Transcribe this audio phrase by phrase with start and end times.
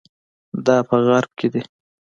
[0.65, 1.61] دا په غرب کې دي.